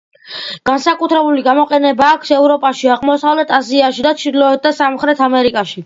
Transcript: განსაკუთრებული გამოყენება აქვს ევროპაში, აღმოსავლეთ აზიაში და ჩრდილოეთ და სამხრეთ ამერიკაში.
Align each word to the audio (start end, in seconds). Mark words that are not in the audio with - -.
განსაკუთრებული 0.69 1.43
გამოყენება 1.49 2.09
აქვს 2.15 2.33
ევროპაში, 2.39 2.91
აღმოსავლეთ 2.97 3.57
აზიაში 3.61 4.09
და 4.11 4.17
ჩრდილოეთ 4.27 4.69
და 4.69 4.77
სამხრეთ 4.85 5.27
ამერიკაში. 5.33 5.79